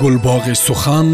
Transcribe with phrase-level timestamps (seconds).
[0.00, 1.08] гулбоғи сухан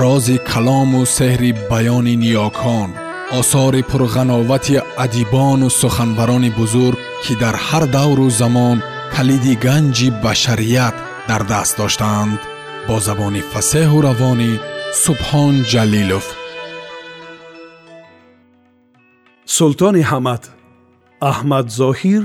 [0.00, 2.90] рози калому сеҳри баёни ниёкон
[3.38, 8.78] осори пурғановати адибону суханбарони бузург ки дар ҳар давру замон
[9.14, 10.96] калиди ганҷи башарият
[11.28, 12.40] дар даст доштаанд
[12.88, 14.52] бо забони фасеҳу равонӣ
[15.04, 16.26] субҳон ҷалилов
[19.56, 20.42] султони ҳамад
[21.32, 22.22] аҳмад зоҳир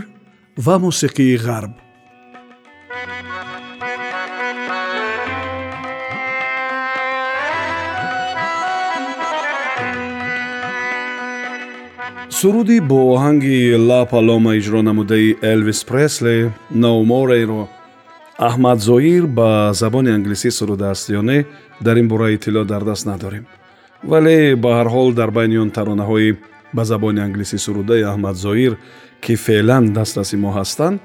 [0.65, 1.73] ва мусиқии ғарб
[12.40, 16.34] Суруди бо оҳанги лапалома иҷро намудаи элвис пресле
[16.82, 17.62] наумореро
[18.48, 19.48] аҳмад зоир ба
[19.80, 21.38] забони англисӣ сурудааст ё не
[21.86, 23.44] дар ин бора иттилоъ дар даст надорем.
[24.10, 26.36] Вале ба ҳар ҳол дар байни он таронаҳои
[26.76, 28.72] ба забони англисӣ сурудаи аҳмад зоир
[29.24, 31.00] ки феълан дастраси мо ҳастанд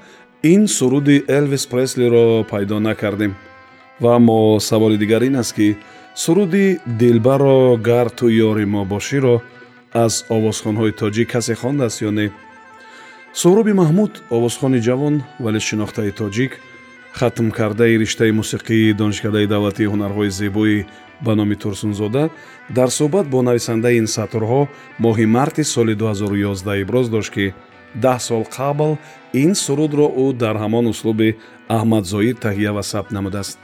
[0.52, 3.32] ин суруди элвис преслиро пайдо накардем.
[4.02, 5.68] Ва аммо саволи дигар ин аст ки
[6.14, 6.66] суруди
[7.00, 9.36] дилбаро гар ту ёри мо боширо
[9.94, 12.26] аз овозхонҳои тоҷик касе хондааст ё не?
[13.42, 15.14] Соҳроби маҳмуд овозхони ҷавон
[15.44, 16.52] вале шинохтаи тоҷик
[17.18, 20.78] хатмкардаи риштаи мусиқии донишкадаи давлатии ҳунарҳои зебоӣ
[21.24, 22.24] ба номи турсунзода
[22.76, 24.62] дар суҳбат бо нависандаи ин сатрҳо
[25.04, 27.46] моҳи марти соли 2011 иброз дошт ки
[28.04, 28.90] даҳ сол қабл
[29.42, 31.28] ин сурудро ӯ дар ҳамон услуби
[31.76, 33.58] аҳмадзоир таҳия ва сабт намудааст.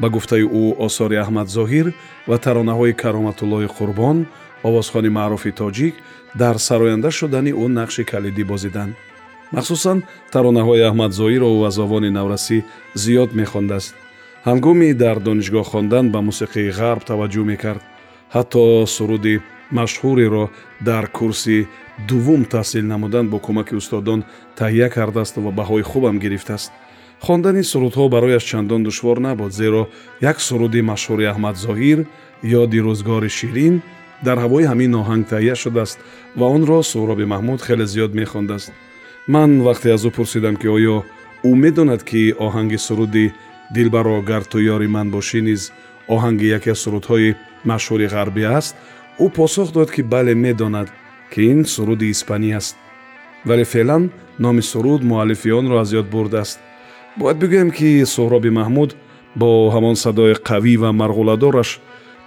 [0.00, 1.86] Ба гуфтаи ӯ осори аҳмадзоҳир
[2.28, 4.18] ва таронаҳои кароматуллои қурбон
[4.68, 5.94] овозхони маъруфи тоҷик
[6.40, 8.92] дар сароянда шудани ӯ нақши калидӣ бозиданд.
[9.56, 9.98] Махсусан
[10.32, 12.58] таронаҳои аҳмадзоиро ӯ аз овони наврасӣ
[13.02, 13.94] зиёд мехондааст.
[14.48, 17.82] Ҳангоми дар донишгоҳ хондан ба мусиқии ғарб таваҷҷӯҳ мекард.
[18.34, 18.62] Ҳатто
[18.96, 19.34] суруди
[19.78, 20.44] машҳуреро
[20.88, 21.58] дар курси
[22.08, 24.20] дуввум таҳсил намудан бо кӯмаки устодон
[24.60, 26.70] таҳия кардаасту ва баҳои хубам гирифтааст.
[27.26, 29.82] Хондани сурудҳо барояш чандон душвор набуд зеро
[30.30, 31.98] як суруди машҳури аҳмадзоҳир
[32.62, 33.74] ёди рӯзгори ширин
[34.26, 35.98] дар ҳавои ҳамин оҳанг таҳия шудааст
[36.38, 38.72] ва онро суҳроби маҳмуд хеле зиёд мехондааст
[39.34, 40.96] ман вақте аз ӯ пурсидам ки оё
[41.48, 43.26] ӯ медонад ки оҳанги суруди
[43.74, 45.62] дилбаро гар ту ёри ман бошӣ низ
[46.14, 47.36] оҳанги яке аз сурудҳои
[47.70, 48.74] машҳури ғарбӣ аст
[49.24, 50.88] ӯ посух дод ки бале медонад
[51.32, 52.74] ки ин суруди испанӣ аст
[53.48, 54.02] вале феълан
[54.44, 56.58] номи суруд муаллифи онро аз ёд бурдааст
[57.18, 58.90] бояд бигӯям ки суҳроби маҳмуд
[59.40, 61.70] бо ҳамон садои қавӣ ва марғуладораш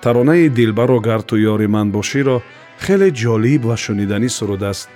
[0.06, 2.38] таронаи дилбаро гар ту ёри ман боширо
[2.86, 4.88] хеле ҷолиб ва шуниданӣ сурудааст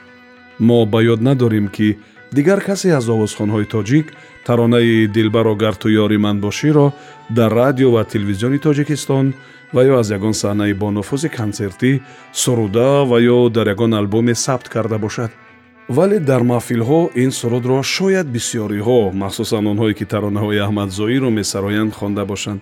[0.67, 1.97] мо ба ёд надорем ки
[2.35, 4.07] дигар касе аз овозхонҳои тоҷик
[4.45, 6.85] таронаи дилбаро гар ту ёри ман боширо
[7.37, 9.25] дар радио ва телевизиони тоҷикистон
[9.73, 11.91] ва ё аз ягон саҳнаи бонуфузи консертӣ
[12.41, 15.31] суруда ва ё дар ягон албоме сабт карда бошад
[15.97, 22.61] вале дар маҳфилҳо ин сурудро шояд бисёриҳо махсусан онҳое ки таронаҳои аҳмадзоиро месароянд хонда бошанд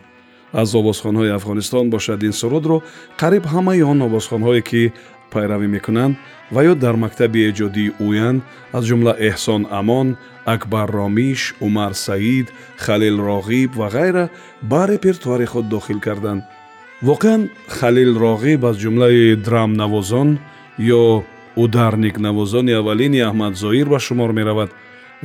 [0.54, 2.82] аз овозхонҳои афғонистон бошад ин сурудро
[3.20, 4.94] қариб ҳамаи он овозхонҳое ки
[5.32, 6.16] пайравӣ мекунанд
[6.52, 8.40] ва ё дар мактаби эҷодии ӯянд
[8.78, 10.08] аз ҷумла эҳсон амон
[10.46, 12.48] акбар ромиш умар саид
[12.78, 14.26] халил роғиб ва ғайра
[14.62, 16.44] ба репертуари худ дохил карданд.
[17.02, 20.40] Воқеан халил роғиб аз ҷумлаи драмнавозон
[20.80, 21.24] ё
[21.56, 24.70] ударник навозони аввалини аҳмадзоир ба шумор меравад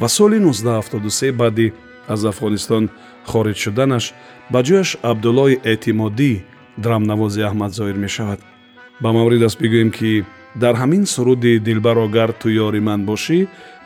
[0.00, 1.72] ва соли 1973 баъди
[2.08, 2.84] аз афғонистон
[3.30, 4.04] хориҷ шуданаш
[4.52, 6.32] ба ҷояш абдуллои эътимодӣ
[6.84, 8.40] драмнавози аҳмадзоир мешавад.
[9.02, 10.24] Ба маврид аст бигӯем ки
[10.62, 13.38] дар ҳамин суруди дилбаро гар ту ёри ман бошӣ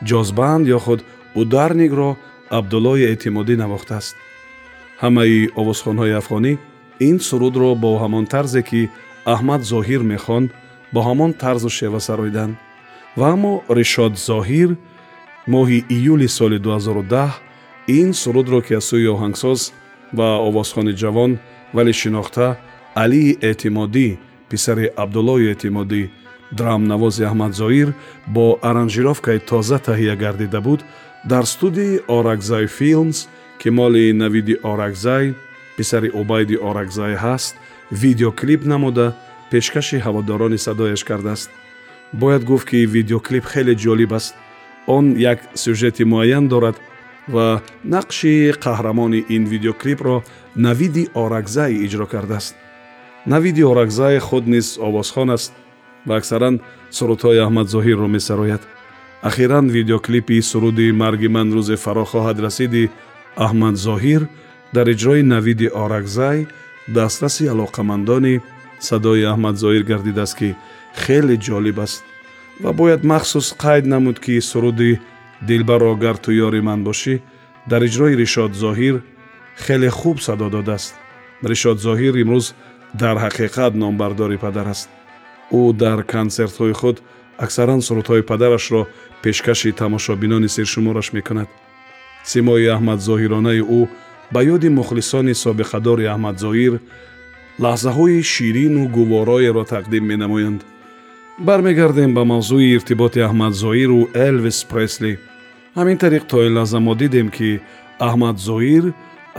[0.08, 1.00] ҷозбанд ё худ
[1.40, 2.10] ударнигро
[2.58, 4.14] абдуллои эътимодӣ навохтааст
[5.02, 6.52] ҳамаи овозхонҳои афғонӣ
[7.08, 8.80] ин сурудро бо ҳамон тарзе ки
[9.34, 10.48] аҳмад зоҳир мехонд
[10.92, 12.54] бо ҳамон тарзу шева сароиданд
[13.18, 14.70] ва аммо ришод зоҳир
[15.54, 17.30] моҳи июли соли 2010
[17.88, 19.60] ин сурудро ки аз сӯи оҳангсоз
[20.18, 21.32] ва овозхони ҷавон
[21.76, 22.48] вале шинохта
[23.02, 24.08] алии эътимодӣ
[24.50, 26.02] писари абдуллои эътимодӣ
[26.58, 27.88] драмнавози аҳмадзоир
[28.34, 30.80] бо аранҷировкаи тоза таҳия гардида буд
[31.30, 33.18] дар студияи оракзай филмс
[33.60, 35.24] ки моли навиди оракзай
[35.76, 37.54] писари убайди оракзай ҳаст
[38.02, 39.06] видеоклип намуда
[39.50, 41.50] пешкаши ҳаводорони садояш кардааст.
[42.12, 44.34] Бояд гуфт ки видеоклип хеле ҷолиб аст.
[44.86, 46.76] Он як сюжети муайян дорад
[47.34, 47.62] ва
[47.94, 50.16] нақши қаҳрамони ин видеоклипро
[50.56, 52.54] навиди оракзай иҷро кардааст.
[53.26, 55.52] Навиди оракзай худ низ овозхон аст
[56.06, 56.60] ва аксаран
[56.96, 58.62] сурудҳои аҳмадзоҳирро месарояд.
[59.28, 62.90] Ахиран видеоклипи суруди марги ман рӯзе фаро хоҳад расиди
[63.46, 64.22] аҳмадзоҳир
[64.74, 66.38] дар иҷрои навиди оракзай
[66.96, 68.42] дастраси алоқамандони
[68.88, 70.48] садои аҳмадзоҳир гардидааст ки
[71.02, 72.04] хеле ҷолиб аст
[72.62, 74.92] ва бояд махсус қайд намуд ки суруди
[75.42, 77.20] дилбаро гар ту ёри ман бошӣ
[77.70, 78.96] дар иҷрои ришод зоҳир
[79.64, 80.94] хеле хуб садо додааст
[81.50, 82.46] ришод зоҳир имрӯз
[83.02, 84.88] дар ҳақиқат номбардори падар аст
[85.60, 86.96] ӯ дар консертҳои худ
[87.44, 88.82] аксаран сурудҳои падарашро
[89.22, 91.48] пешкаши тамошобинони сершумораш мекунад
[92.32, 93.80] симои аҳмадзоҳиронаи ӯ
[94.32, 96.74] ба ёди мухлисони собиқадори аҳмадзоҳир
[97.64, 100.60] лаҳзаҳои ширину гувороеро тақдим менамоянд
[101.38, 105.18] бармегардем ба мавзӯи иртиботи аҳмадзоҳиру элвис пресли.
[105.76, 107.60] Ҳамин тариқ то ин лаҳза мо дидем ки
[108.08, 108.84] аҳмадзоҳир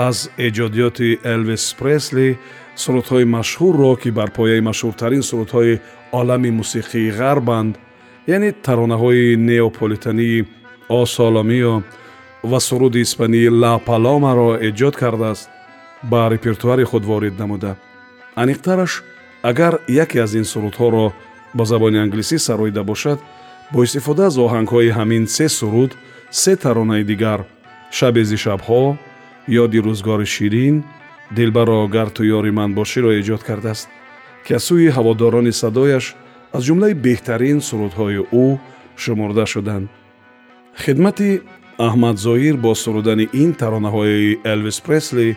[0.08, 0.18] аз
[0.48, 2.38] эҷодиёти элвис пресли
[2.84, 5.80] сурудҳои машҳурро ки бар пояи машҳуртарин сурудҳои
[6.20, 7.74] олами мусиқии ғарбанд
[8.36, 10.46] яъне таронаҳои неополитании
[10.90, 11.76] о соломиё
[12.44, 15.50] ва суруди испании ла паломаро эҷод кардааст
[16.12, 17.72] ба репертуари худ ворид намуда.
[18.42, 18.92] Аниқтараш
[19.50, 19.74] агар
[20.04, 21.06] яке аз ин сурудҳоро
[21.58, 23.20] ба забони англисӣ сароида бошад
[23.74, 25.92] бо истифода аз оҳангҳои ҳамин се суруд
[26.42, 27.40] се таронаи дигар
[27.98, 28.84] шабези шабҳо
[29.64, 30.76] ёди рӯзгори ширин
[31.38, 33.88] дилбаро гар ту ёри ман боширо эҷод кардааст
[34.46, 36.06] ки аз сӯи ҳаводорони садояш
[36.56, 38.46] аз ҷумлаи беҳтарин сурудҳои ӯ
[39.04, 39.88] шумурда шуданд.
[40.84, 41.32] Хидмати
[41.88, 45.28] аҳмадзоир бо сурудани ин таронаҳои элвис пресли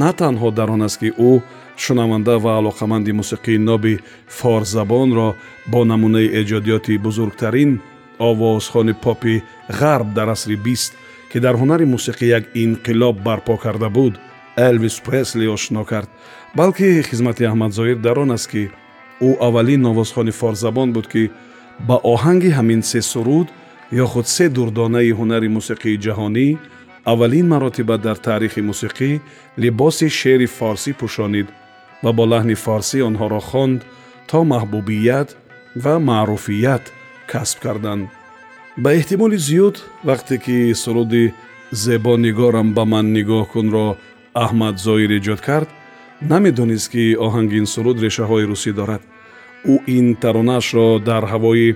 [0.00, 1.32] на танҳо дар он аст ки ӯ
[1.76, 5.34] шунаванда ва алоқаманди мусиқии ноби форзабонро
[5.66, 7.80] бо намунаи эҷодиёти бузургтарин
[8.18, 10.92] овозхони попи ғарб дар асри бист
[11.32, 14.14] ки дар ҳунари мусиқӣ як инқилоб барпо карда буд
[14.56, 16.08] элвис пресли ошно кард.
[16.54, 18.70] Балки хизмати аҳмадзоир дар он аст ки
[19.20, 21.30] ӯ аввалин овозхони форзабон буд ки
[21.88, 23.48] ба оҳанги ҳамин се суруд
[23.92, 26.58] ё худ се дурдонаи ҳунари мусиқии ҷаҳонӣ
[27.12, 29.10] аввалин маротиба дар таърихи мусиқӣ
[29.62, 31.48] либоси шеъри форсӣ пӯшонид
[32.04, 33.80] ва бо лаҳни форсӣ онҳоро хонд
[34.30, 35.28] то маҳбубият
[35.84, 36.84] ва маъруфият
[37.30, 38.04] касб карданд
[38.82, 39.76] ба эҳтимоли зиёд
[40.08, 41.24] вақте ки суруди
[41.82, 43.88] зебо нигорам ба ман нигоҳ кунро
[44.44, 45.68] аҳмад зоир эҷод кард
[46.32, 49.02] намедонист ки оҳанги ин суруд решаҳои русӣ дорад
[49.72, 51.68] ӯ ин таронаашро дар ҳавои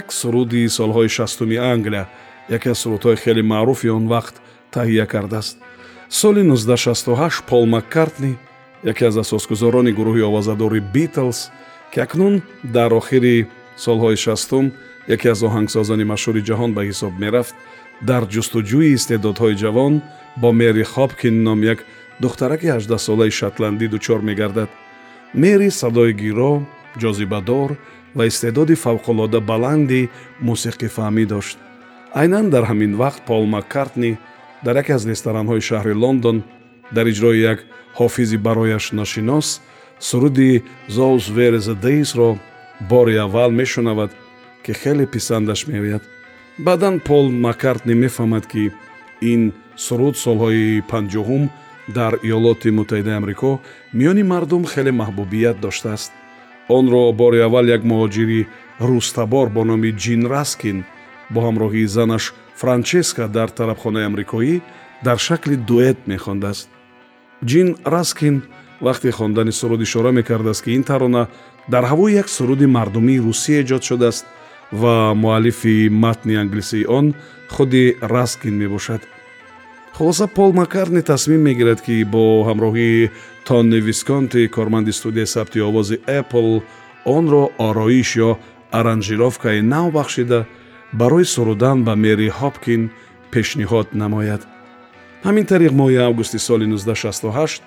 [0.00, 2.04] як суруди солҳои шастуми англия
[2.56, 4.34] яке аз сурудҳои хеле маъруфи он вақт
[4.74, 5.56] таҳия кардааст
[6.20, 8.32] соли 1968 пол маккартни
[8.84, 11.50] яке аз асосгузорони гурӯҳи овозадори битлз
[11.92, 13.46] ки акнун дар охири
[13.84, 14.72] солҳои шастум
[15.08, 17.54] яке аз оҳангсозони машҳури ҷаҳон ба ҳисоб мерафт
[18.08, 19.94] дар ҷустуҷӯи истеъдодҳои ҷавон
[20.40, 21.78] бо мери хопкин ном як
[22.20, 24.70] духтараки ҳаждаҳсолаи шотландӣ дучор мегардад.
[25.42, 26.52] Мери садои гиро
[27.02, 27.70] ҷозибадор
[28.16, 30.08] ва истеъдоди фавқулода баланди
[30.48, 31.58] мусиқифаҳмӣ дошт.
[32.20, 34.18] Айнан дар ҳамин вақт пол маккартни
[34.64, 36.36] дар яке аз ресторанҳои шаҳри лондон
[36.94, 37.58] дар иҷрои як
[37.98, 39.60] ҳофизи барояш ношинос
[40.08, 42.38] суруди зоус вереза дейсро
[42.80, 44.10] бори аввал мешунавад
[44.64, 46.02] ки хеле писандаш меояд.
[46.58, 48.72] Баъдан пол маккартни мефаҳмад ки
[49.32, 51.44] ин суруд солҳои панҷоҳум
[51.96, 53.52] дар иёлоти муттаҳидаи амрико
[53.98, 56.12] миёни мардум хеле маҳбубият доштааст.
[56.68, 58.40] Онро бори аввал як муҳоҷири
[58.88, 60.78] рустабор бо номи ҷин раскин
[61.32, 62.24] бо ҳамроҳии занаш
[62.60, 64.54] франческа дар тарабхонаи амрикоӣ
[65.06, 66.68] дар шакли дуэт мехондааст
[67.44, 68.42] ҷин раскин
[68.80, 71.28] вақте хондани суруд ишора мекардааст ки ин тарона
[71.68, 74.24] дар ҳавои як суруди мардумии русӣ эҷод шудааст
[74.72, 77.14] ва муаллифи матни англисии он
[77.48, 79.02] худи раскин мебошад.
[79.94, 83.10] Хулоса пол маккарни тасмим мегирад ки бо ҳамроҳии
[83.46, 86.62] тони висконти корманди студияи сабти овози apple
[87.04, 88.30] онро ороиш ё
[88.78, 90.46] аранжировкаи нав бахшида
[90.92, 92.82] барои сурудан ба мери ҳопкин
[93.32, 94.42] пешниҳод намояд
[95.26, 97.62] ҳамин тариқ моҳи августи соли 1968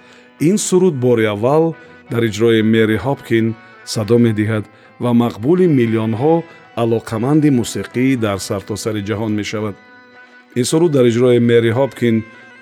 [0.49, 1.75] ин суруд бори аввал
[2.11, 3.45] дар иҷрои мери ҳопкин
[3.93, 4.65] садо медиҳад
[5.03, 6.35] ва мақбули миллионҳо
[6.83, 9.75] алоқаманди мусиқӣ дар сартосари ҷаҳон мешавад.
[10.59, 12.15] Ин суруд дар иҷрои мери ҳопкин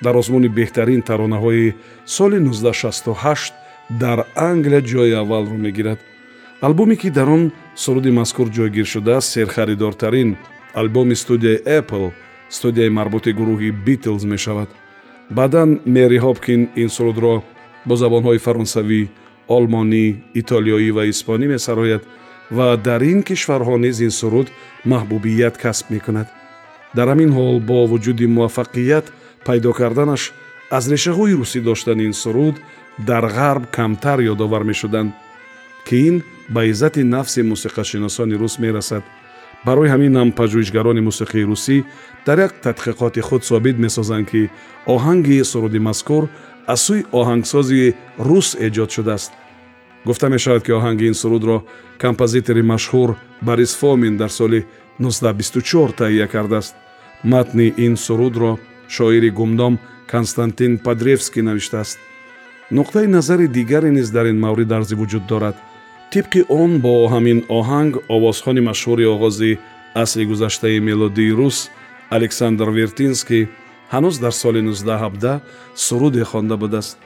[0.06, 1.74] дар озмуни беҳтарин таронаҳои
[2.16, 3.54] соли 1968
[4.04, 6.00] дар англия ҷои аввалро мегирад.
[6.62, 7.44] Албоме ки дар он
[7.84, 10.30] суруди мазкур ҷойгир шудааст серхаридортарин
[10.82, 12.08] албоми студияи apple
[12.50, 14.70] студияи марбути гурӯҳи битлз мешавад
[15.38, 17.36] баъдан мери ҳопкин ин сурудро
[17.88, 19.02] бо забонҳои фаронсавӣ
[19.56, 20.06] олмонӣ
[20.40, 22.04] итолиёӣ ва испонӣ месарояд
[22.58, 24.48] ва дар ин кишварҳо низ ин суруд
[24.92, 26.28] маҳбубият касб мекунад.
[26.98, 29.06] Дар ҳамин ҳол бо вуҷуди муваффақият
[29.48, 30.24] пайдо карданаш
[30.78, 32.56] аз решаҳои русӣ доштани ин суруд
[33.10, 35.12] дар ғарб камтар ёдовар мешуданд
[35.88, 36.16] ки ин
[36.54, 39.04] ба иззати нафси мусиқашиносони рус мерасад
[39.66, 41.78] барои ҳаминам пажӯҳишгарони мусиқии русӣ
[42.26, 44.42] дар як тадқиқоти худ собит месозанд ки
[44.96, 46.24] оҳанги суруди мазкур
[46.74, 47.94] аз сӯи оҳангсози
[48.28, 49.32] рус эҷод шудааст.
[50.08, 51.58] Гуфта мешавад ки оҳанги ин сурудро
[52.04, 53.10] композитори машҳур
[53.48, 54.66] борис фомин дар соли
[55.00, 56.76] 1924 таҳия кардааст.
[57.24, 58.52] Матни ин сурудро
[58.96, 59.74] шоири гумном
[60.12, 62.00] константин падревский навиштааст.
[62.78, 65.56] Нуқтаи назари дигаре низ дар ин маврид арзӣ вуҷуд дорад
[66.14, 69.52] тибқи он бо ҳамин оҳанг овозхони машҳури оғози
[70.04, 71.58] асри гузаштаи мелодии рус
[72.18, 73.44] александр вертинский
[73.94, 75.42] ҳанӯз дар соли 1917
[75.76, 76.98] суруде хонда будааст.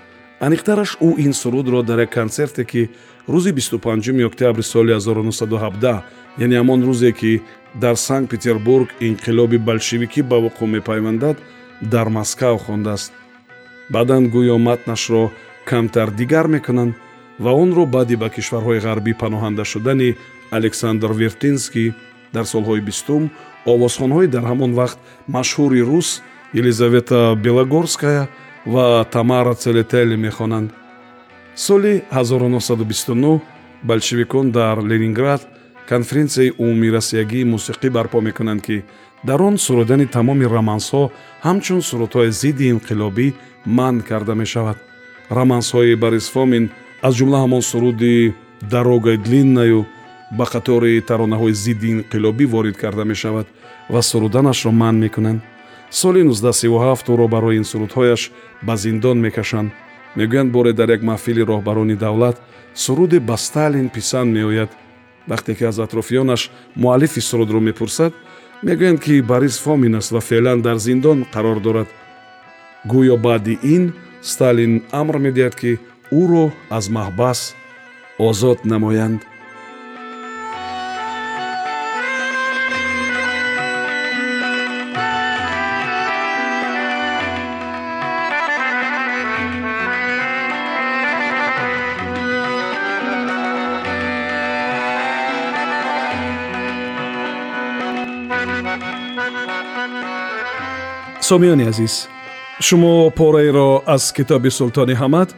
[0.45, 2.89] Аниқтараш ӯ ин сурудро дар як консерте ки
[3.33, 6.03] рӯзи 25 октябри соли 1917
[6.37, 7.41] яъне ҳамон рӯзе ки
[7.83, 11.37] дар санкт петербург инқилоби большевикӣ ба вуқӯъ мепайвандад
[11.81, 13.11] дар москав хондааст.
[13.89, 15.31] Баъдан гӯё матнашро
[15.69, 16.95] камтар дигар мекунанд
[17.39, 20.09] ва онро баъди ба кишварҳои ғарбӣ паноҳанда шудани
[20.51, 21.93] александр вертинский
[22.33, 23.23] дар солҳои бистум
[23.73, 24.97] овозхонҳои дар ҳамон вақт
[25.35, 26.09] машҳури рус
[26.59, 28.29] елизавета белогорская
[28.73, 30.69] ва тамара целетели мехонанд.
[31.55, 33.41] Соли 1929
[33.83, 35.41] большевикон дар ленинград
[35.89, 38.83] конференсияи умумирасиягии мусиқӣ барпо мекунанд ки
[39.23, 41.11] дар он сурудани тамоми романсҳо
[41.45, 43.27] ҳамчун сурудҳои зидди инқилобӣ
[43.65, 44.77] манъ карда мешавад.
[45.29, 46.69] Романсҳои борис фомин
[47.05, 48.33] аз ҷумла ҳамон суруди
[48.73, 49.85] дарогай длиннаю
[50.37, 53.47] ба қатори таронаҳои зидди инқилобӣ ворид карда мешавад
[53.93, 55.41] ва суруданашро манъ мекунанд.
[55.99, 58.21] соли 1937 ӯро барои ин сурудҳояш
[58.67, 59.69] ба зиндон мекашанд.
[60.17, 62.37] мегӯянд боре дар як маҳфили роҳбарони давлат
[62.73, 64.71] суруди ба сталин писанд меояд.
[65.29, 66.41] вақте ки аз атрофиёнаш
[66.75, 68.13] муаллифи сурудро мепурсад
[68.67, 71.89] мегӯянд ки борис фомин аст ва феълан дар зиндон қарор дорад.
[72.91, 73.83] гӯё баъди ин
[74.21, 75.71] сталин амр медиҳад ки
[76.20, 76.44] ӯро
[76.76, 77.40] аз маҳбас
[78.26, 79.20] озод намоянд
[101.30, 101.94] сомиёни азиз
[102.66, 105.28] шумо пораеро аз китоби султони ҳамад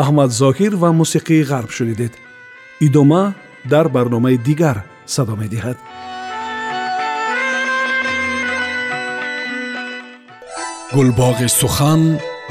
[0.00, 2.12] аҳмад зоҳир ва мусиқии ғарб шунидед
[2.86, 3.22] идома
[3.72, 4.76] дар барномаи дигар
[5.14, 5.78] садо медиҳад
[10.94, 12.02] гулбоғи сухан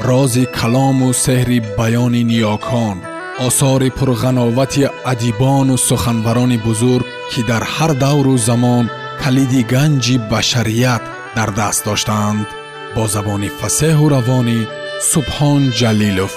[0.08, 2.96] рози калому сеҳри баёни ниёкон
[3.46, 8.84] осори пурғановати адибону суханбарони бузург ки дар ҳар давру замон
[9.22, 11.02] калиди ганҷи башарият
[11.36, 12.46] дар даст доштаанд
[12.94, 14.58] бо забони фасеҳу равонӣ
[15.10, 16.34] субҳон ҷалилов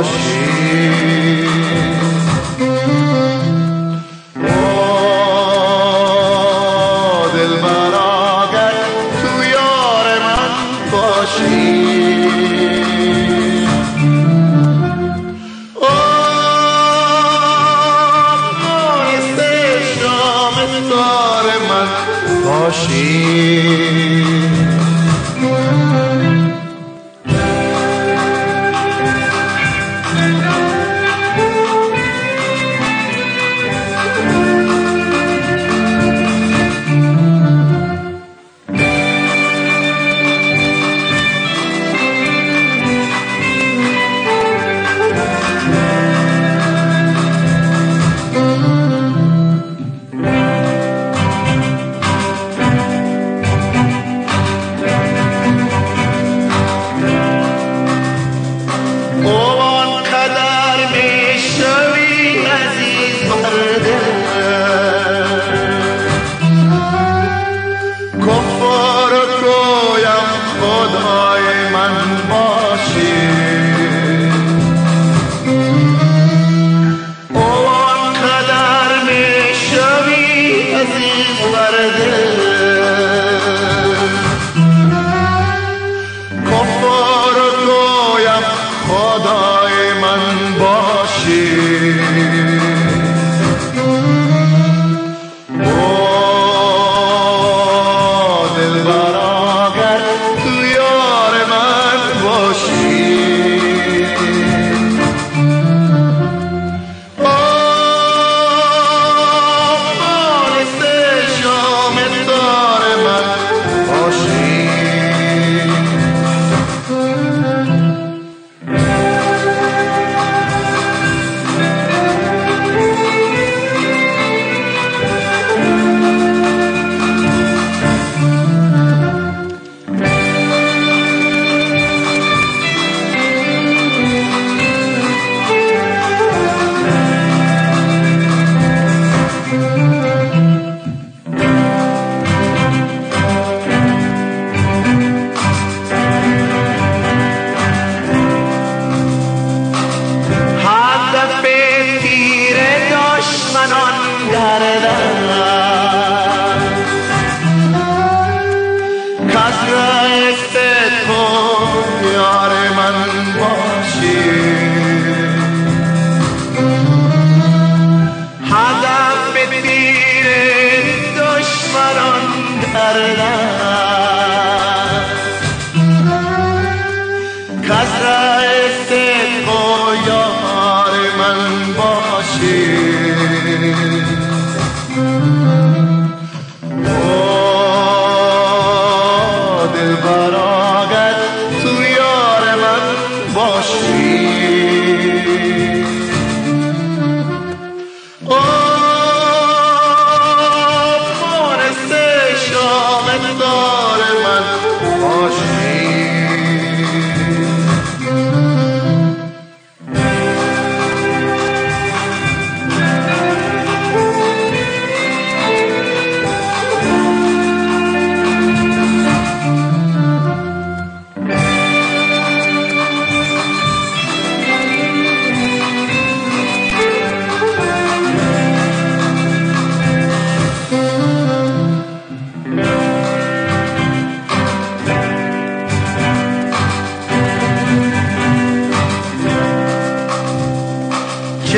[0.00, 0.40] باشی.
[4.36, 4.48] با
[7.34, 7.52] دل
[9.22, 10.54] تو یار من
[10.92, 11.66] باشی
[15.82, 17.20] آب
[19.06, 19.40] نیست
[20.00, 20.56] شام
[22.44, 23.89] باشی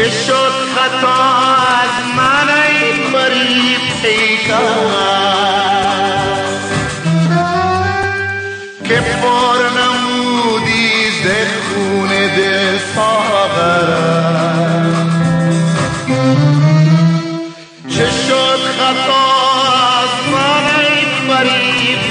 [0.03, 1.23] که شد خطا
[1.83, 3.83] از من ای فریب
[8.89, 14.87] که بار نمودی زده خون دل ساغرم
[17.89, 19.27] چه شد خطا
[20.03, 22.03] از من ای فریب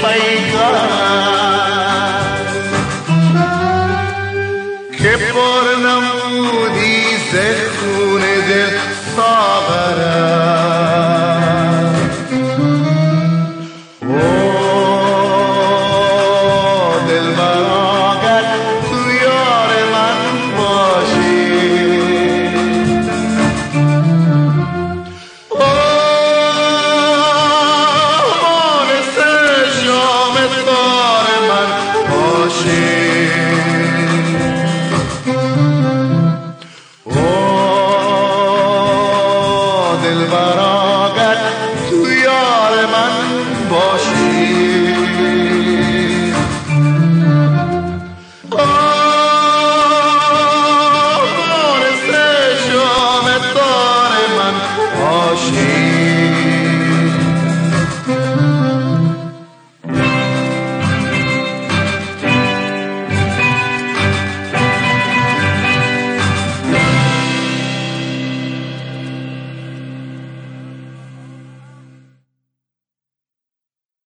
[4.98, 7.01] که بار نمودی
[7.32, 10.32] ستكون ذي الثغرات
[40.02, 41.38] دل براگت
[41.90, 44.11] تو یار من باش.